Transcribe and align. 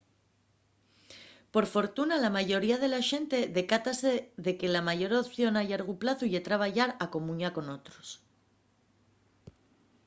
por 1.53 1.65
fortuna 1.75 2.17
la 2.25 2.31
mayoría 2.37 2.77
de 2.81 2.89
la 2.93 3.01
xente 3.09 3.37
decátase 3.57 4.11
de 4.45 4.51
que 4.59 4.71
la 4.75 4.81
meyor 4.89 5.11
opción 5.23 5.53
a 5.61 5.63
llargu 5.69 5.93
plazu 6.01 6.25
ye 6.33 6.45
trabayar 6.47 6.89
a 7.03 7.05
comuña 7.15 7.49
con 7.55 7.65
otros 7.77 8.07